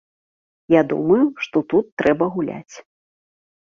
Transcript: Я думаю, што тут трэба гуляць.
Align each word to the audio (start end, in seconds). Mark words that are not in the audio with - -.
Я 0.75 0.81
думаю, 0.95 1.19
што 1.45 1.57
тут 1.75 1.85
трэба 2.05 2.35
гуляць. 2.39 2.75